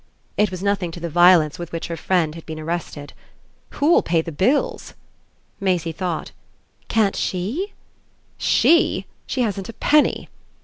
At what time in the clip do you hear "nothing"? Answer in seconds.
0.63-0.89